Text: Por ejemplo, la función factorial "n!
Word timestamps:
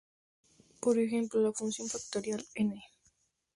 Por 0.81 0.97
ejemplo, 0.97 1.39
la 1.41 1.51
función 1.53 1.87
factorial 1.87 2.43
"n! 2.55 2.81